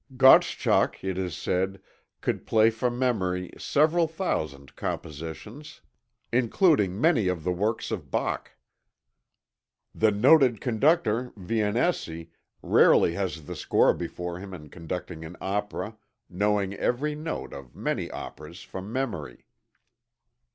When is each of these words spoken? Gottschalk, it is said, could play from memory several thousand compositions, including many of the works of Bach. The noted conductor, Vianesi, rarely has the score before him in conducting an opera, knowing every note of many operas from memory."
Gottschalk, 0.17 1.03
it 1.03 1.15
is 1.19 1.37
said, 1.37 1.79
could 2.21 2.47
play 2.47 2.71
from 2.71 2.97
memory 2.97 3.51
several 3.55 4.07
thousand 4.07 4.75
compositions, 4.75 5.81
including 6.33 6.99
many 6.99 7.27
of 7.27 7.43
the 7.43 7.51
works 7.51 7.91
of 7.91 8.09
Bach. 8.09 8.53
The 9.93 10.09
noted 10.09 10.59
conductor, 10.59 11.29
Vianesi, 11.37 12.31
rarely 12.63 13.13
has 13.13 13.45
the 13.45 13.55
score 13.55 13.93
before 13.93 14.39
him 14.39 14.55
in 14.55 14.69
conducting 14.69 15.23
an 15.23 15.37
opera, 15.39 15.97
knowing 16.27 16.73
every 16.73 17.13
note 17.13 17.53
of 17.53 17.75
many 17.75 18.09
operas 18.09 18.63
from 18.63 18.91
memory." 18.91 19.45